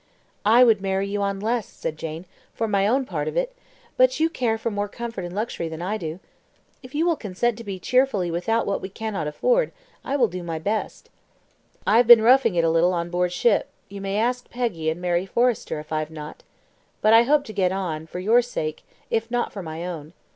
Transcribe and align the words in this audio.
"I 0.47 0.63
would 0.63 0.81
marry 0.81 1.07
you 1.07 1.21
on 1.21 1.39
less," 1.39 1.67
said 1.67 1.95
Jane, 1.95 2.25
"for 2.55 2.67
my 2.67 2.87
own 2.87 3.05
part 3.05 3.27
of 3.27 3.37
it; 3.37 3.55
but 3.97 4.19
you 4.19 4.31
care 4.31 4.53
more 4.65 4.87
for 4.87 4.87
comfort 4.87 5.23
and 5.25 5.35
luxury 5.35 5.69
than 5.69 5.83
I 5.83 5.97
do. 5.97 6.19
If 6.81 6.95
you 6.95 7.05
will 7.05 7.15
consent 7.15 7.55
to 7.59 7.63
be 7.63 7.77
cheerfully 7.77 8.31
without 8.31 8.65
what 8.65 8.81
we 8.81 8.89
cannot 8.89 9.27
afford, 9.27 9.71
I 10.03 10.15
will 10.15 10.27
do 10.27 10.41
my 10.41 10.57
best." 10.57 11.11
"I 11.85 11.97
have 11.97 12.07
been 12.07 12.23
roughing 12.23 12.55
it 12.55 12.63
a 12.65 12.69
little 12.71 12.93
on 12.93 13.11
board 13.11 13.31
ship; 13.31 13.69
you 13.89 14.01
may 14.01 14.17
ask 14.17 14.49
Peggy 14.49 14.89
and 14.89 14.99
Mary 14.99 15.27
Forrester 15.27 15.79
if 15.79 15.91
I 15.93 15.99
have 15.99 16.09
not. 16.09 16.41
But 17.01 17.13
I 17.13 17.21
hope 17.21 17.43
to 17.43 17.53
get 17.53 17.71
on, 17.71 18.07
for 18.07 18.17
your 18.17 18.41
sake, 18.41 18.83
if 19.11 19.29
not 19.29 19.53
for 19.53 19.61
my 19.61 19.85
own. 19.85 20.13